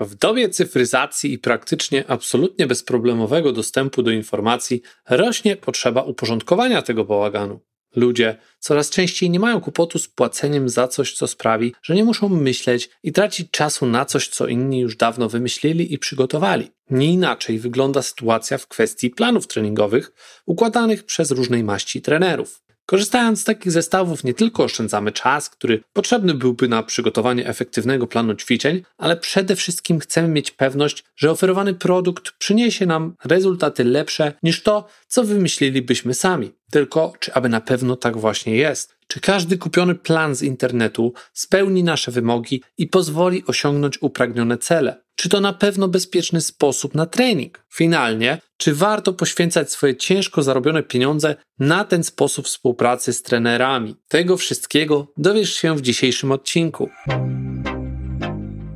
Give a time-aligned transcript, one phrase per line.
[0.00, 7.60] W dobie cyfryzacji i praktycznie absolutnie bezproblemowego dostępu do informacji rośnie potrzeba uporządkowania tego bałaganu.
[7.96, 12.28] Ludzie coraz częściej nie mają kłopotu z płaceniem za coś, co sprawi, że nie muszą
[12.28, 16.70] myśleć i tracić czasu na coś, co inni już dawno wymyślili i przygotowali.
[16.90, 20.12] Nie inaczej wygląda sytuacja w kwestii planów treningowych
[20.46, 22.65] układanych przez różnej maści trenerów.
[22.86, 28.34] Korzystając z takich zestawów nie tylko oszczędzamy czas, który potrzebny byłby na przygotowanie efektywnego planu
[28.34, 34.62] ćwiczeń, ale przede wszystkim chcemy mieć pewność, że oferowany produkt przyniesie nam rezultaty lepsze niż
[34.62, 36.52] to, co wymyślilibyśmy sami.
[36.70, 38.96] Tylko czy aby na pewno tak właśnie jest?
[39.06, 45.02] Czy każdy kupiony plan z internetu spełni nasze wymogi i pozwoli osiągnąć upragnione cele?
[45.16, 47.64] Czy to na pewno bezpieczny sposób na trening?
[47.74, 53.96] Finalnie, czy warto poświęcać swoje ciężko zarobione pieniądze na ten sposób współpracy z trenerami?
[54.08, 56.88] Tego wszystkiego dowiesz się w dzisiejszym odcinku.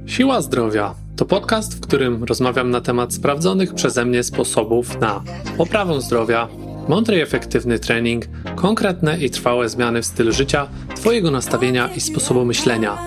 [0.06, 5.22] Siła Zdrowia to podcast, w którym rozmawiam na temat sprawdzonych przeze mnie sposobów na
[5.56, 6.48] poprawę zdrowia,
[6.90, 8.24] mądry i efektywny trening,
[8.56, 10.66] konkretne i trwałe zmiany w stylu życia,
[10.96, 12.98] Twojego nastawienia i sposobu myślenia.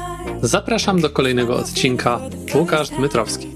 [0.42, 2.20] Zapraszam do kolejnego odcinka.
[2.56, 3.48] Łukasz Dmytrowski.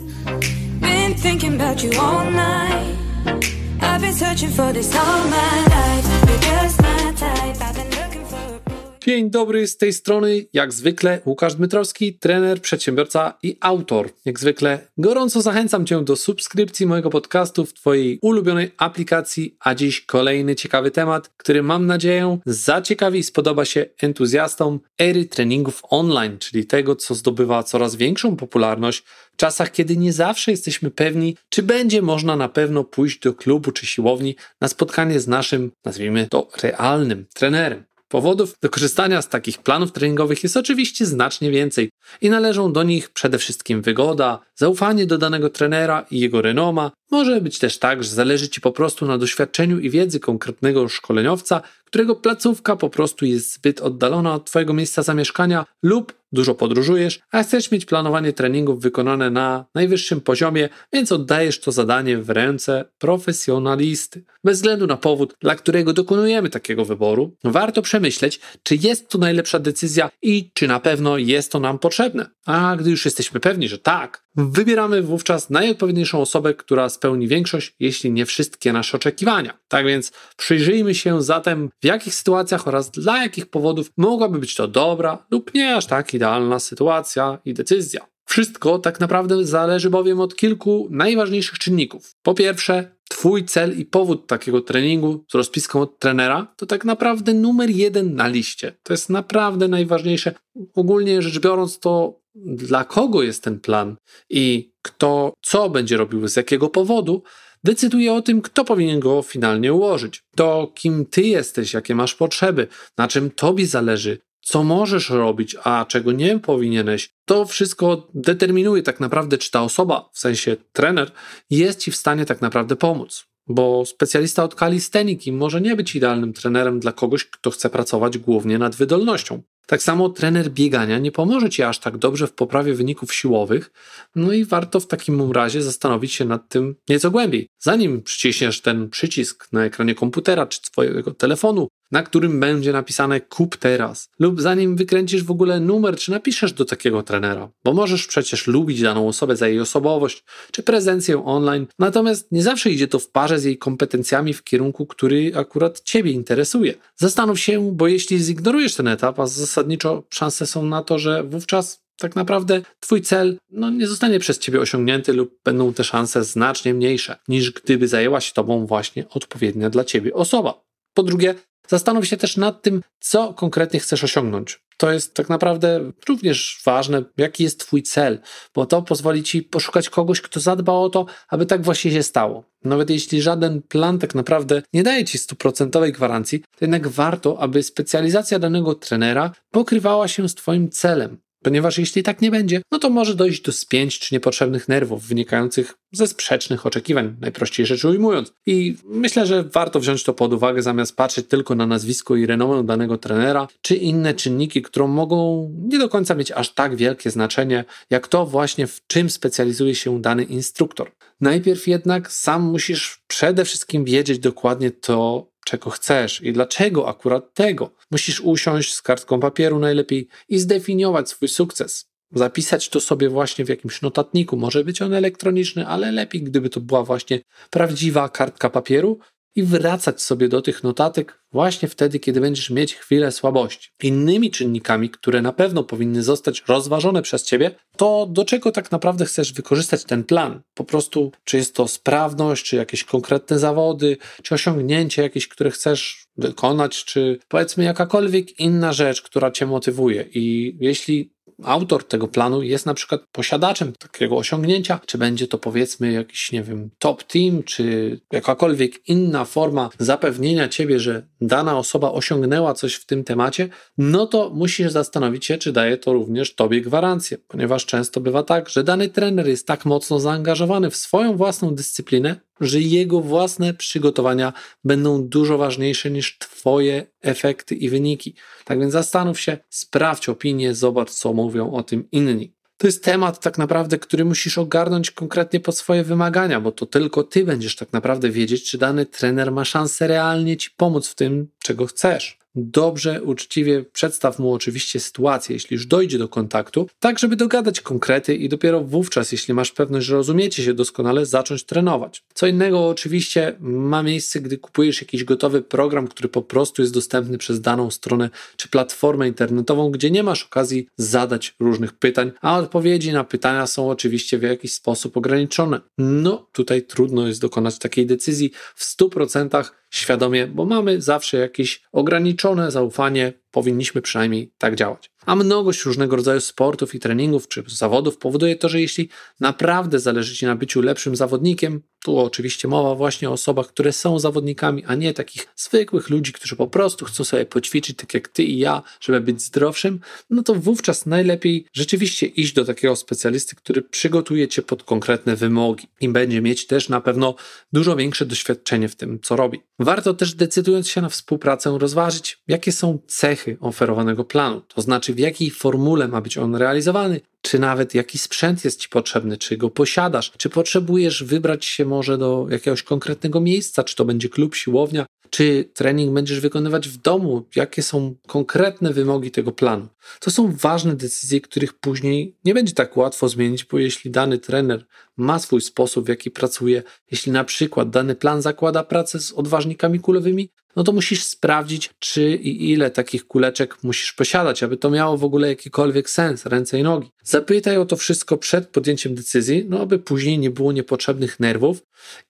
[9.07, 14.09] Dzień dobry, z tej strony jak zwykle Łukasz Dmytrowski, trener, przedsiębiorca i autor.
[14.25, 20.01] Jak zwykle gorąco zachęcam Cię do subskrypcji mojego podcastu w Twojej ulubionej aplikacji, a dziś
[20.01, 26.65] kolejny ciekawy temat, który mam nadzieję zaciekawi i spodoba się entuzjastom ery treningów online, czyli
[26.65, 32.01] tego, co zdobywa coraz większą popularność w czasach, kiedy nie zawsze jesteśmy pewni, czy będzie
[32.01, 37.25] można na pewno pójść do klubu czy siłowni na spotkanie z naszym, nazwijmy to, realnym
[37.33, 37.86] trenerem.
[38.07, 41.89] Powodów do korzystania z takich planów treningowych jest oczywiście znacznie więcej
[42.21, 46.91] i należą do nich przede wszystkim wygoda, zaufanie do danego trenera i jego renoma.
[47.11, 51.61] Może być też tak, że zależy Ci po prostu na doświadczeniu i wiedzy konkretnego szkoleniowca,
[51.85, 57.43] którego placówka po prostu jest zbyt oddalona od Twojego miejsca zamieszkania lub dużo podróżujesz, a
[57.43, 64.23] chcesz mieć planowanie treningów wykonane na najwyższym poziomie, więc oddajesz to zadanie w ręce profesjonalisty.
[64.43, 69.59] Bez względu na powód, dla którego dokonujemy takiego wyboru, warto przemyśleć, czy jest to najlepsza
[69.59, 72.29] decyzja i czy na pewno jest to nam potrzebne.
[72.45, 78.11] A gdy już jesteśmy pewni, że tak, wybieramy wówczas najodpowiedniejszą osobę, która spełni większość, jeśli
[78.11, 79.57] nie wszystkie nasze oczekiwania.
[79.67, 84.67] Tak więc przyjrzyjmy się zatem, w jakich sytuacjach oraz dla jakich powodów mogłaby być to
[84.67, 88.07] dobra lub nie aż tak idealna sytuacja i decyzja.
[88.25, 92.15] Wszystko tak naprawdę zależy bowiem od kilku najważniejszych czynników.
[92.21, 97.33] Po pierwsze, Twój cel i powód takiego treningu z rozpiską od trenera to tak naprawdę
[97.33, 98.73] numer jeden na liście.
[98.83, 100.33] To jest naprawdę najważniejsze.
[100.75, 103.95] Ogólnie rzecz biorąc, to dla kogo jest ten plan
[104.29, 107.23] i kto co będzie robił, z jakiego powodu,
[107.63, 110.23] decyduje o tym, kto powinien go finalnie ułożyć.
[110.35, 112.67] To kim ty jesteś, jakie masz potrzeby,
[112.97, 117.09] na czym tobie zależy, co możesz robić, a czego nie powinieneś.
[117.25, 121.11] To wszystko determinuje tak naprawdę, czy ta osoba, w sensie trener,
[121.49, 123.25] jest ci w stanie tak naprawdę pomóc.
[123.47, 128.57] Bo specjalista od kalisteniki może nie być idealnym trenerem dla kogoś, kto chce pracować głównie
[128.57, 129.41] nad wydolnością.
[129.67, 133.71] Tak samo trener biegania nie pomoże ci aż tak dobrze w poprawie wyników siłowych,
[134.15, 137.47] no i warto w takim razie zastanowić się nad tym nieco głębiej.
[137.59, 143.57] Zanim przyciśniesz ten przycisk na ekranie komputera czy swojego telefonu, na którym będzie napisane kup
[143.57, 148.47] teraz, lub zanim wykręcisz w ogóle numer, czy napiszesz do takiego trenera, bo możesz przecież
[148.47, 153.09] lubić daną osobę za jej osobowość, czy prezencję online, natomiast nie zawsze idzie to w
[153.09, 156.73] parze z jej kompetencjami w kierunku, który akurat Ciebie interesuje.
[156.95, 161.87] Zastanów się, bo jeśli zignorujesz ten etap, a zasadniczo szanse są na to, że wówczas
[161.99, 166.73] tak naprawdę Twój cel no, nie zostanie przez Ciebie osiągnięty lub będą te szanse znacznie
[166.73, 170.63] mniejsze, niż gdyby zajęła się Tobą właśnie odpowiednia dla Ciebie osoba.
[170.93, 171.35] Po drugie,
[171.67, 174.59] zastanów się też nad tym, co konkretnie chcesz osiągnąć.
[174.77, 178.19] To jest tak naprawdę również ważne, jaki jest Twój cel,
[178.55, 182.43] bo to pozwoli Ci poszukać kogoś, kto zadba o to, aby tak właśnie się stało.
[182.63, 187.63] Nawet jeśli żaden plan tak naprawdę nie daje Ci stuprocentowej gwarancji, to jednak warto, aby
[187.63, 191.17] specjalizacja danego trenera pokrywała się z Twoim celem.
[191.47, 195.73] Ponieważ jeśli tak nie będzie, no to może dojść do spięć czy niepotrzebnych nerwów wynikających
[195.91, 198.33] ze sprzecznych oczekiwań, najprościej rzecz ujmując.
[198.45, 202.63] I myślę, że warto wziąć to pod uwagę, zamiast patrzeć tylko na nazwisko i renomę
[202.63, 207.65] danego trenera, czy inne czynniki, które mogą nie do końca mieć aż tak wielkie znaczenie,
[207.89, 210.91] jak to właśnie w czym specjalizuje się dany instruktor.
[211.21, 217.71] Najpierw jednak sam musisz przede wszystkim wiedzieć dokładnie to, czego chcesz i dlaczego akurat tego.
[217.91, 221.85] Musisz usiąść z kartką papieru najlepiej i zdefiniować swój sukces.
[222.11, 224.37] zapisać to sobie właśnie w jakimś notatniku.
[224.37, 228.99] Może być on elektroniczny, ale lepiej, gdyby to była właśnie prawdziwa kartka papieru
[229.37, 233.69] i wracać sobie do tych notatek właśnie wtedy, kiedy będziesz mieć chwilę słabości.
[233.83, 239.05] Innymi czynnikami, które na pewno powinny zostać rozważone przez ciebie, to do czego tak naprawdę
[239.05, 240.41] chcesz wykorzystać ten plan.
[240.53, 246.05] Po prostu, czy jest to sprawność, czy jakieś konkretne zawody, czy osiągnięcie jakieś, które chcesz
[246.17, 250.05] wykonać, czy powiedzmy jakakolwiek inna rzecz, która cię motywuje.
[250.13, 255.91] I jeśli autor tego planu jest na przykład posiadaczem takiego osiągnięcia, czy będzie to powiedzmy
[255.91, 262.53] jakiś, nie wiem, top team, czy jakakolwiek inna forma zapewnienia ciebie, że dana osoba osiągnęła
[262.53, 267.17] coś w tym temacie, no to musisz zastanowić się, czy daje to również tobie gwarancję,
[267.27, 272.26] ponieważ często bywa tak, że dany trener jest tak mocno zaangażowany w swoją własną dyscyplinę,
[272.41, 278.15] że jego własne przygotowania będą dużo ważniejsze niż Twoje efekty i wyniki.
[278.45, 282.37] Tak więc zastanów się, sprawdź opinię, zobacz, co mówią o tym inni.
[282.57, 287.03] To jest temat tak naprawdę, który musisz ogarnąć konkretnie pod swoje wymagania, bo to tylko
[287.03, 291.27] ty będziesz tak naprawdę wiedzieć, czy dany trener ma szansę realnie ci pomóc w tym,
[291.43, 297.15] czego chcesz dobrze, uczciwie przedstaw mu oczywiście sytuację, jeśli już dojdzie do kontaktu, tak żeby
[297.15, 302.03] dogadać konkrety i dopiero wówczas, jeśli masz pewność, że rozumiecie się doskonale, zacząć trenować.
[302.13, 307.17] Co innego oczywiście ma miejsce, gdy kupujesz jakiś gotowy program, który po prostu jest dostępny
[307.17, 312.93] przez daną stronę czy platformę internetową, gdzie nie masz okazji zadać różnych pytań, a odpowiedzi
[312.93, 315.61] na pytania są oczywiście w jakiś sposób ograniczone.
[315.77, 322.51] No, tutaj trudno jest dokonać takiej decyzji w 100% świadomie, bo mamy zawsze jakieś ograniczone
[322.51, 324.91] zaufanie, powinniśmy przynajmniej tak działać.
[325.05, 328.89] A mnogość różnego rodzaju sportów i treningów czy zawodów powoduje to, że jeśli
[329.19, 333.99] naprawdę zależy Ci na byciu lepszym zawodnikiem, tu oczywiście mowa właśnie o osobach, które są
[333.99, 338.23] zawodnikami, a nie takich zwykłych ludzi, którzy po prostu chcą sobie poćwiczyć tak jak Ty
[338.23, 339.79] i ja, żeby być zdrowszym,
[340.09, 345.67] no to wówczas najlepiej rzeczywiście iść do takiego specjalisty, który przygotuje Cię pod konkretne wymogi
[345.81, 347.15] i będzie mieć też na pewno
[347.53, 349.39] dużo większe doświadczenie w tym, co robi.
[349.59, 354.99] Warto też decydując się na współpracę rozważyć, jakie są cechy oferowanego planu, to znaczy w
[354.99, 359.49] jakiej formule ma być on realizowany, czy nawet jaki sprzęt jest Ci potrzebny, czy go
[359.49, 364.85] posiadasz, czy potrzebujesz wybrać się może do jakiegoś konkretnego miejsca, czy to będzie klub, siłownia,
[365.09, 369.67] czy trening będziesz wykonywać w domu, jakie są konkretne wymogi tego planu.
[369.99, 374.65] To są ważne decyzje, których później nie będzie tak łatwo zmienić, bo jeśli dany trener
[374.97, 379.79] ma swój sposób, w jaki pracuje, jeśli na przykład dany plan zakłada pracę z odważnikami
[379.79, 384.97] kulowymi, no to musisz sprawdzić, czy i ile takich kuleczek musisz posiadać, aby to miało
[384.97, 386.91] w ogóle jakikolwiek sens, ręce i nogi.
[387.03, 391.63] Zapytaj o to wszystko przed podjęciem decyzji, no aby później nie było niepotrzebnych nerwów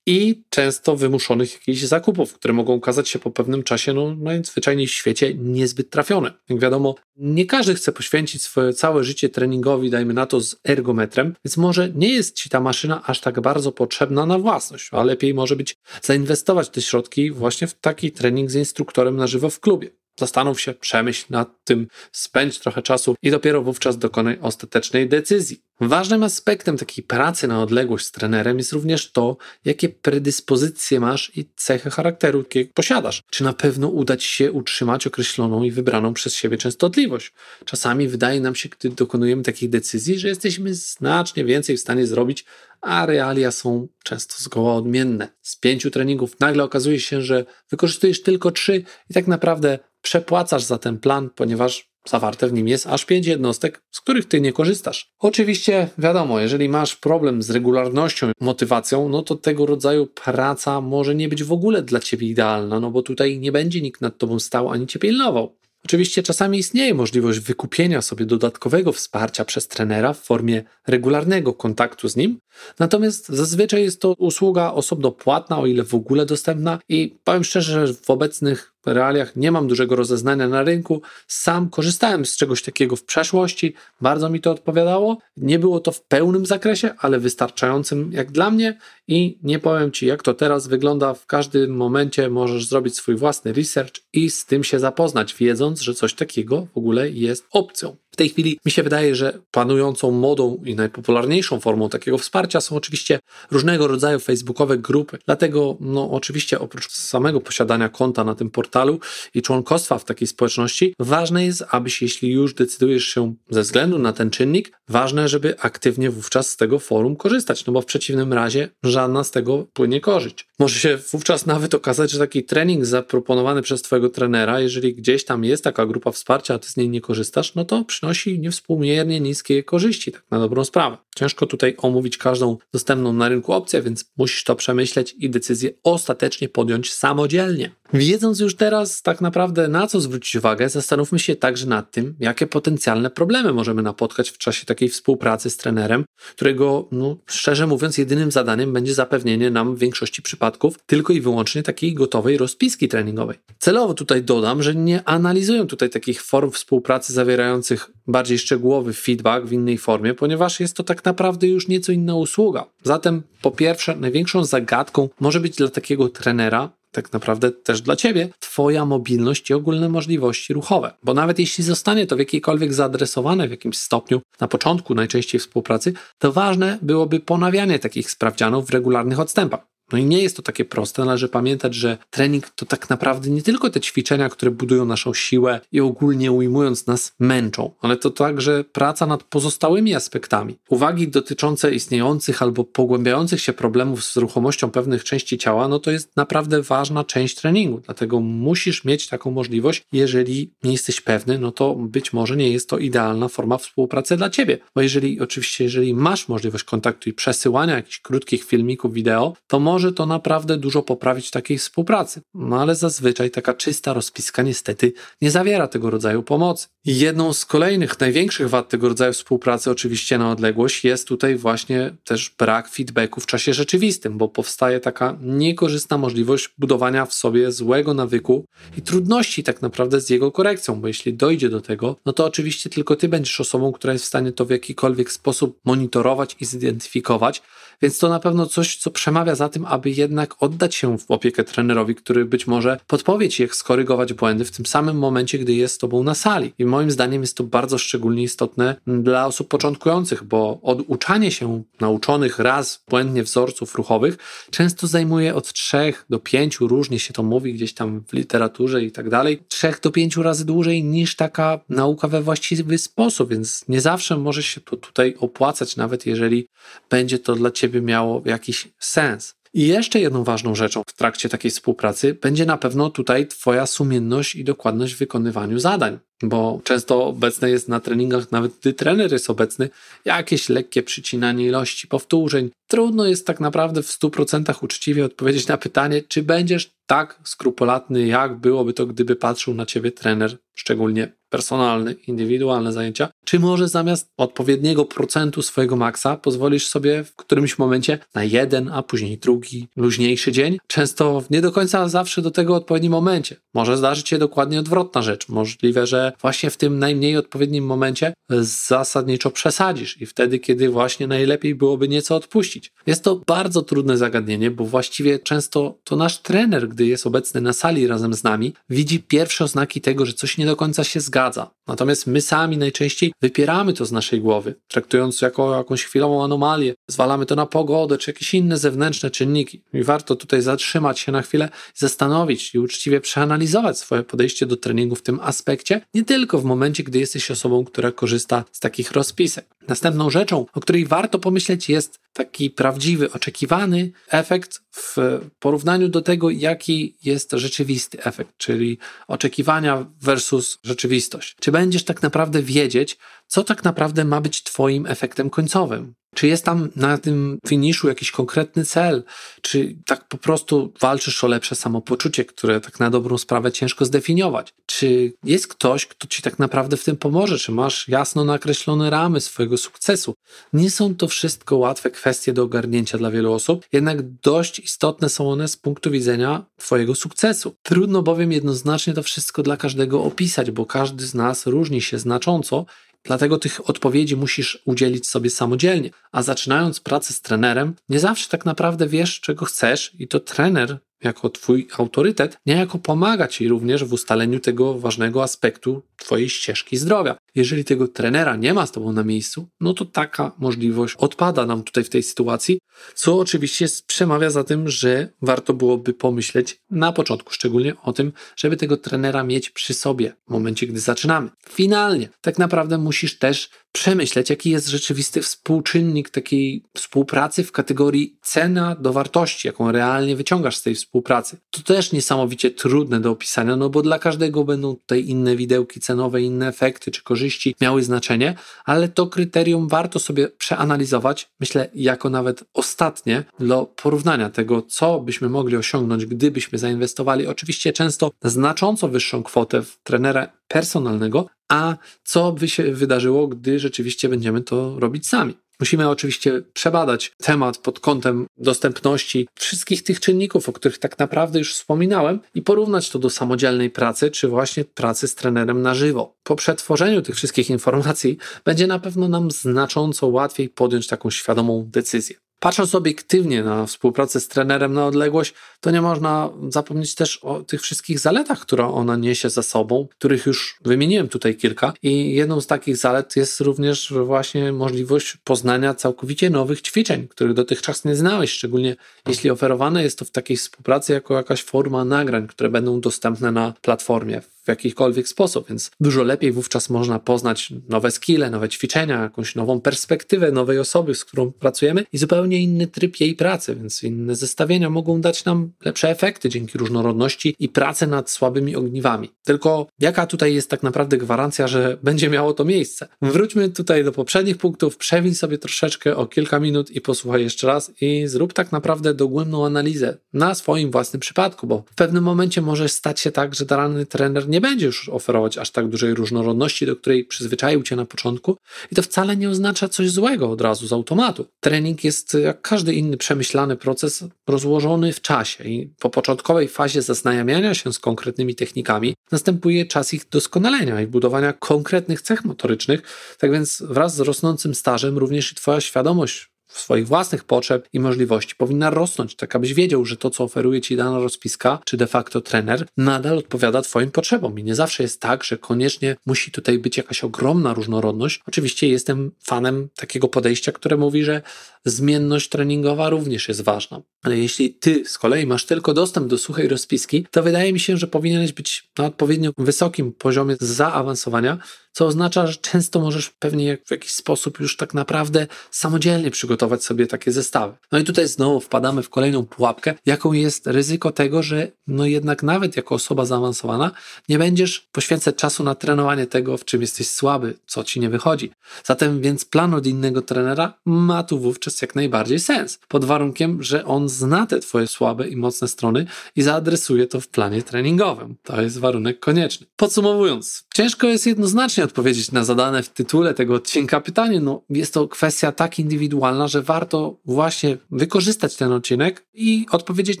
[0.06, 4.92] i często wymuszonych jakichś zakupów, które mogą okazać się po pewnym czasie, no najzwyczajniej w
[4.92, 6.32] świecie, niezbyt trafione.
[6.48, 11.34] Jak wiadomo, nie każdy chce poświęcić swoje całe życie treningowi, dajmy na to z ergometrem,
[11.44, 15.34] więc może nie jest ci ta maszyna aż tak bardzo potrzebna na własność, a lepiej
[15.34, 19.90] może być zainwestować te środki właśnie w taki trening z instruktorem na żywo w klubie.
[20.18, 25.65] Zastanów się, przemyśl nad tym, spędź trochę czasu i dopiero wówczas dokonaj ostatecznej decyzji.
[25.80, 31.50] Ważnym aspektem takiej pracy na odległość z trenerem jest również to, jakie predyspozycje masz i
[31.56, 33.22] cechy charakteru, jakie posiadasz.
[33.30, 37.32] Czy na pewno uda ci się utrzymać określoną i wybraną przez siebie częstotliwość.
[37.64, 42.44] Czasami wydaje nam się, gdy dokonujemy takich decyzji, że jesteśmy znacznie więcej w stanie zrobić,
[42.80, 45.28] a realia są często zgoła odmienne.
[45.42, 50.78] Z pięciu treningów nagle okazuje się, że wykorzystujesz tylko trzy i tak naprawdę przepłacasz za
[50.78, 55.10] ten plan, ponieważ zawarte w nim jest aż pięć jednostek, z których ty nie korzystasz.
[55.18, 61.28] Oczywiście, wiadomo, jeżeli masz problem z regularnością, motywacją, no to tego rodzaju praca może nie
[61.28, 64.70] być w ogóle dla ciebie idealna, no bo tutaj nie będzie nikt nad tobą stał
[64.70, 65.56] ani cię pilnował.
[65.86, 72.16] Oczywiście czasami istnieje możliwość wykupienia sobie dodatkowego wsparcia przez trenera w formie regularnego kontaktu z
[72.16, 72.38] nim,
[72.78, 77.86] natomiast zazwyczaj jest to usługa osobno płatna, o ile w ogóle dostępna i powiem szczerze,
[77.86, 81.02] że w obecnych realiach nie mam dużego rozeznania na rynku.
[81.26, 85.18] Sam korzystałem z czegoś takiego w przeszłości, bardzo mi to odpowiadało.
[85.36, 88.78] Nie było to w pełnym zakresie, ale wystarczającym jak dla mnie
[89.08, 91.14] i nie powiem Ci, jak to teraz wygląda.
[91.14, 95.94] W każdym momencie możesz zrobić swój własny research i z tym się zapoznać, wiedząc, że
[95.94, 97.96] coś takiego w ogóle jest opcją.
[98.16, 102.76] W tej chwili mi się wydaje, że panującą modą i najpopularniejszą formą takiego wsparcia są
[102.76, 103.18] oczywiście
[103.50, 105.18] różnego rodzaju facebookowe grupy.
[105.26, 109.00] Dlatego, no, oczywiście, oprócz samego posiadania konta na tym portalu
[109.34, 114.12] i członkostwa w takiej społeczności, ważne jest, abyś, jeśli już decydujesz się ze względu na
[114.12, 118.68] ten czynnik, ważne, żeby aktywnie wówczas z tego forum korzystać, no bo w przeciwnym razie
[118.82, 120.48] żadna z tego płynie korzyść.
[120.58, 125.44] Może się wówczas nawet okazać, że taki trening zaproponowany przez Twojego trenera, jeżeli gdzieś tam
[125.44, 129.20] jest taka grupa wsparcia, a Ty z niej nie korzystasz, no to przynajmniej przynosi niewspółmiernie
[129.20, 130.96] niskie korzyści, tak na dobrą sprawę.
[131.16, 136.48] Ciężko tutaj omówić każdą dostępną na rynku opcję, więc musisz to przemyśleć i decyzję ostatecznie
[136.48, 137.70] podjąć samodzielnie.
[137.92, 142.46] Wiedząc już teraz tak naprawdę na co zwrócić uwagę, zastanówmy się także nad tym, jakie
[142.46, 148.30] potencjalne problemy możemy napotkać w czasie takiej współpracy z trenerem, którego, no, szczerze mówiąc, jedynym
[148.30, 153.36] zadaniem będzie zapewnienie nam w większości przypadków tylko i wyłącznie takiej gotowej rozpiski treningowej.
[153.58, 159.52] Celowo tutaj dodam, że nie analizuję tutaj takich form współpracy zawierających bardziej szczegółowy feedback w
[159.52, 162.66] innej formie, ponieważ jest to tak naprawdę już nieco inna usługa.
[162.82, 168.28] Zatem, po pierwsze, największą zagadką może być dla takiego trenera tak naprawdę też dla ciebie,
[168.40, 170.92] twoja mobilność i ogólne możliwości ruchowe.
[171.02, 175.92] Bo nawet jeśli zostanie to w jakiejkolwiek zaadresowane w jakimś stopniu na początku najczęściej współpracy,
[176.18, 179.75] to ważne byłoby ponawianie takich sprawdzianów w regularnych odstępach.
[179.92, 181.04] No i nie jest to takie proste.
[181.04, 185.60] Należy pamiętać, że trening to tak naprawdę nie tylko te ćwiczenia, które budują naszą siłę
[185.72, 190.56] i ogólnie ujmując nas męczą, ale to także praca nad pozostałymi aspektami.
[190.68, 196.16] Uwagi dotyczące istniejących albo pogłębiających się problemów z ruchomością pewnych części ciała, no to jest
[196.16, 197.80] naprawdę ważna część treningu.
[197.84, 199.86] Dlatego musisz mieć taką możliwość.
[199.92, 204.30] Jeżeli nie jesteś pewny, no to być może nie jest to idealna forma współpracy dla
[204.30, 204.58] ciebie.
[204.74, 209.75] Bo jeżeli, oczywiście, jeżeli masz możliwość kontaktu i przesyłania jakichś krótkich filmików wideo, to może
[209.76, 212.20] może to naprawdę dużo poprawić takiej współpracy.
[212.34, 214.92] No ale zazwyczaj taka czysta rozpiska niestety
[215.22, 216.66] nie zawiera tego rodzaju pomocy.
[216.84, 222.34] Jedną z kolejnych, największych wad tego rodzaju współpracy, oczywiście na odległość, jest tutaj właśnie też
[222.38, 228.44] brak feedbacku w czasie rzeczywistym, bo powstaje taka niekorzystna możliwość budowania w sobie złego nawyku
[228.78, 232.70] i trudności tak naprawdę z jego korekcją, bo jeśli dojdzie do tego, no to oczywiście
[232.70, 237.42] tylko ty będziesz osobą, która jest w stanie to w jakikolwiek sposób monitorować i zidentyfikować,
[237.82, 241.44] więc to na pewno coś, co przemawia za tym, aby jednak oddać się w opiekę
[241.44, 245.74] trenerowi, który być może podpowie ci, jak skorygować błędy w tym samym momencie, gdy jest
[245.74, 246.52] z tobą na sali.
[246.58, 252.38] I moim zdaniem jest to bardzo szczególnie istotne dla osób początkujących, bo oduczanie się nauczonych
[252.38, 254.18] raz błędnie wzorców ruchowych
[254.50, 258.92] często zajmuje od trzech do pięciu, różnie się to mówi gdzieś tam w literaturze i
[258.92, 263.80] tak dalej, trzech do pięciu razy dłużej niż taka nauka we właściwy sposób, więc nie
[263.80, 266.48] zawsze może się to tutaj opłacać, nawet jeżeli
[266.90, 269.34] będzie to dla ciebie miało jakiś sens.
[269.56, 274.34] I jeszcze jedną ważną rzeczą w trakcie takiej współpracy będzie na pewno tutaj Twoja sumienność
[274.34, 279.30] i dokładność w wykonywaniu zadań, bo często obecne jest na treningach, nawet gdy trener jest
[279.30, 279.70] obecny,
[280.04, 282.50] jakieś lekkie przycinanie ilości powtórzeń.
[282.66, 288.36] Trudno jest tak naprawdę w 100% uczciwie odpowiedzieć na pytanie, czy będziesz tak skrupulatny, jak
[288.36, 294.84] byłoby to, gdyby patrzył na Ciebie trener, szczególnie personalny, indywidualne zajęcia, czy może zamiast odpowiedniego
[294.84, 300.58] procentu swojego maksa pozwolisz sobie w którymś momencie na jeden, a później drugi, luźniejszy dzień?
[300.66, 303.36] Często nie do końca zawsze do tego odpowiednim momencie.
[303.54, 305.28] Może zdarzyć się dokładnie odwrotna rzecz.
[305.28, 311.54] Możliwe, że właśnie w tym najmniej odpowiednim momencie zasadniczo przesadzisz i wtedy, kiedy właśnie najlepiej
[311.54, 312.72] byłoby nieco odpuścić.
[312.86, 317.52] Jest to bardzo trudne zagadnienie, bo właściwie często to nasz trener, gdy jest obecny na
[317.52, 321.50] sali razem z nami, widzi pierwsze oznaki tego, że coś nie do końca się zgadza.
[321.66, 327.26] Natomiast my sami najczęściej wypieramy to z naszej głowy, traktując jako jakąś chwilową anomalię, zwalamy
[327.26, 329.62] to na pogodę czy jakieś inne zewnętrzne czynniki.
[329.72, 334.94] I warto tutaj zatrzymać się na chwilę, zastanowić i uczciwie przeanalizować swoje podejście do treningu
[334.94, 339.46] w tym aspekcie, nie tylko w momencie, gdy jesteś osobą, która korzysta z takich rozpisek.
[339.68, 344.96] Następną rzeczą, o której warto pomyśleć, jest taki prawdziwy, oczekiwany efekt w
[345.38, 351.36] porównaniu do tego, jaki jest rzeczywisty efekt, czyli oczekiwania versus rzeczywistość.
[351.40, 355.94] Czy będziesz tak naprawdę wiedzieć, co tak naprawdę ma być Twoim efektem końcowym?
[356.14, 359.04] Czy jest tam na tym finiszu jakiś konkretny cel?
[359.42, 364.54] Czy tak po prostu walczysz o lepsze samopoczucie, które tak na dobrą sprawę ciężko zdefiniować?
[364.66, 367.38] Czy jest ktoś, kto ci tak naprawdę w tym pomoże?
[367.38, 370.14] Czy masz jasno nakreślone ramy swojego sukcesu?
[370.52, 375.30] Nie są to wszystko łatwe kwestie do ogarnięcia dla wielu osób, jednak dość istotne są
[375.30, 377.54] one z punktu widzenia Twojego sukcesu.
[377.62, 382.66] Trudno bowiem jednoznacznie to wszystko dla każdego opisać, bo każdy z nas różni się znacząco
[383.06, 385.90] Dlatego tych odpowiedzi musisz udzielić sobie samodzielnie.
[386.12, 390.78] A zaczynając pracę z trenerem, nie zawsze tak naprawdę wiesz, czego chcesz, i to trener
[391.04, 397.16] jako Twój autorytet, niejako pomaga Ci również w ustaleniu tego ważnego aspektu Twojej ścieżki zdrowia.
[397.34, 401.62] Jeżeli tego trenera nie ma z Tobą na miejscu, no to taka możliwość odpada nam
[401.62, 402.58] tutaj w tej sytuacji,
[402.94, 408.56] co oczywiście przemawia za tym, że warto byłoby pomyśleć na początku szczególnie o tym, żeby
[408.56, 411.30] tego trenera mieć przy sobie w momencie, gdy zaczynamy.
[411.48, 418.76] Finalnie, tak naprawdę musisz też przemyśleć, jaki jest rzeczywisty współczynnik takiej współpracy w kategorii cena
[418.80, 421.36] do wartości, jaką realnie wyciągasz z tej współpracy.
[421.50, 426.22] To też niesamowicie trudne do opisania, no bo dla każdego będą tutaj inne widełki cenowe,
[426.22, 432.44] inne efekty czy korzyści miały znaczenie, ale to kryterium warto sobie przeanalizować, myślę, jako nawet
[432.54, 439.62] ostatnie do porównania tego, co byśmy mogli osiągnąć, gdybyśmy zainwestowali oczywiście często znacząco wyższą kwotę
[439.62, 445.34] w trenera personalnego, a co by się wydarzyło, gdy rzeczywiście będziemy to robić sami.
[445.60, 451.54] Musimy oczywiście przebadać temat pod kątem dostępności wszystkich tych czynników, o których tak naprawdę już
[451.54, 456.16] wspominałem, i porównać to do samodzielnej pracy, czy właśnie pracy z trenerem na żywo.
[456.22, 462.16] Po przetworzeniu tych wszystkich informacji będzie na pewno nam znacząco łatwiej podjąć taką świadomą decyzję.
[462.46, 467.62] Patrząc obiektywnie na współpracę z trenerem na odległość, to nie można zapomnieć też o tych
[467.62, 471.72] wszystkich zaletach, które ona niesie za sobą, których już wymieniłem tutaj kilka.
[471.82, 477.84] I jedną z takich zalet jest również właśnie możliwość poznania całkowicie nowych ćwiczeń, których dotychczas
[477.84, 478.76] nie znałeś, szczególnie
[479.08, 483.54] jeśli oferowane jest to w takiej współpracy jako jakaś forma nagrań, które będą dostępne na
[483.62, 489.34] platformie w jakikolwiek sposób, więc dużo lepiej wówczas można poznać nowe skille, nowe ćwiczenia, jakąś
[489.34, 494.16] nową perspektywę nowej osoby, z którą pracujemy i zupełnie inny tryb jej pracy, więc inne
[494.16, 499.10] zestawienia mogą dać nam lepsze efekty dzięki różnorodności i pracy nad słabymi ogniwami.
[499.24, 502.88] Tylko jaka tutaj jest tak naprawdę gwarancja, że będzie miało to miejsce?
[503.02, 507.72] Wróćmy tutaj do poprzednich punktów, przewiń sobie troszeczkę o kilka minut i posłuchaj jeszcze raz
[507.80, 512.68] i zrób tak naprawdę dogłębną analizę na swoim własnym przypadku, bo w pewnym momencie może
[512.68, 516.76] stać się tak, że dany trener nie będzie już oferować aż tak dużej różnorodności, do
[516.76, 518.36] której przyzwyczaił cię na początku,
[518.72, 521.26] i to wcale nie oznacza coś złego od razu z automatu.
[521.40, 527.54] Trening jest jak każdy inny przemyślany proces rozłożony w czasie i po początkowej fazie zaznajamiania
[527.54, 532.82] się z konkretnymi technikami następuje czas ich doskonalenia i budowania konkretnych cech motorycznych.
[533.18, 538.34] Tak więc wraz z rosnącym stażem również i Twoja świadomość swoich własnych potrzeb i możliwości
[538.34, 542.20] powinna rosnąć, tak abyś wiedział, że to, co oferuje ci dana rozpiska, czy de facto
[542.20, 544.38] trener, nadal odpowiada Twoim potrzebom.
[544.38, 548.20] I nie zawsze jest tak, że koniecznie musi tutaj być jakaś ogromna różnorodność.
[548.26, 551.22] Oczywiście jestem fanem takiego podejścia, które mówi, że
[551.64, 553.82] zmienność treningowa również jest ważna.
[554.02, 557.76] Ale jeśli ty z kolei masz tylko dostęp do suchej rozpiski, to wydaje mi się,
[557.76, 561.38] że powinieneś być na odpowiednio wysokim poziomie zaawansowania,
[561.76, 566.86] co oznacza, że często możesz pewnie w jakiś sposób już tak naprawdę samodzielnie przygotować sobie
[566.86, 567.54] takie zestawy.
[567.72, 572.22] No i tutaj znowu wpadamy w kolejną pułapkę, jaką jest ryzyko tego, że no jednak
[572.22, 573.70] nawet jako osoba zaawansowana
[574.08, 578.30] nie będziesz poświęcać czasu na trenowanie tego, w czym jesteś słaby, co ci nie wychodzi.
[578.64, 583.64] Zatem więc plan od innego trenera ma tu wówczas jak najbardziej sens, pod warunkiem, że
[583.64, 585.86] on zna te twoje słabe i mocne strony
[586.16, 588.16] i zaadresuje to w planie treningowym.
[588.22, 589.46] To jest warunek konieczny.
[589.56, 594.20] Podsumowując, ciężko jest jednoznacznie odpowiedzieć na zadane w tytule tego odcinka pytanie.
[594.20, 600.00] No, jest to kwestia tak indywidualna, że warto właśnie wykorzystać ten odcinek i odpowiedzieć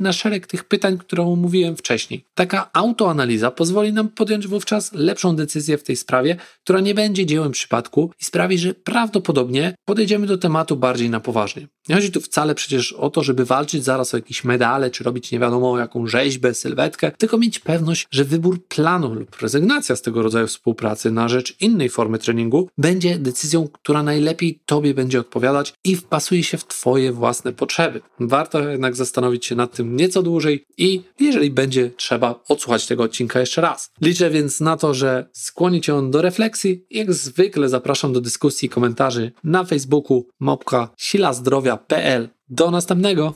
[0.00, 2.24] na szereg tych pytań, które omówiłem wcześniej.
[2.34, 7.52] Taka autoanaliza pozwoli nam podjąć wówczas lepszą decyzję w tej sprawie, która nie będzie dziełem
[7.52, 11.68] przypadku i sprawi, że prawdopodobnie podejdziemy do tematu bardziej na poważnie.
[11.88, 15.32] Nie chodzi tu wcale przecież o to, żeby walczyć zaraz o jakieś medale, czy robić
[15.32, 20.22] nie wiadomo jaką rzeźbę, sylwetkę, tylko mieć pewność, że wybór planu lub rezygnacja z tego
[20.22, 25.96] rodzaju współpracy na rzecz innej formy treningu będzie decyzją, która najlepiej Tobie będzie odpowiadać i
[25.96, 28.00] wpasuje się w Twoje własne potrzeby.
[28.20, 33.40] Warto jednak zastanowić się nad tym nieco dłużej i jeżeli będzie trzeba, odsłuchać tego odcinka
[33.40, 33.90] jeszcze raz.
[34.00, 36.84] Liczę więc na to, że skłoni Cię on do refleksji.
[36.90, 42.28] Jak zwykle zapraszam do dyskusji i komentarzy na Facebooku mopka silazdrowia.pl.
[42.48, 43.34] Do następnego.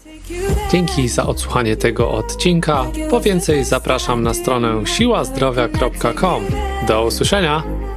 [0.72, 2.84] Dzięki za odsłuchanie tego odcinka.
[3.10, 6.44] Po więcej zapraszam na stronę siłazdrowia.com.
[6.88, 7.87] Do usłyszenia.